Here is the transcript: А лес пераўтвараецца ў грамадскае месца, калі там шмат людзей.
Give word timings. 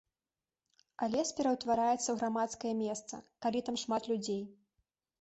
А 1.01 1.09
лес 1.17 1.29
пераўтвараецца 1.41 1.95
ў 2.11 2.15
грамадскае 2.23 2.73
месца, 2.83 3.23
калі 3.47 3.59
там 3.71 3.75
шмат 3.87 4.03
людзей. 4.15 4.43